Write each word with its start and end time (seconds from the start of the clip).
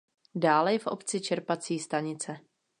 Dále 0.35 0.73
je 0.73 0.79
v 0.79 0.87
obci 0.87 1.21
čerpací 1.21 1.79
stanice. 1.79 2.37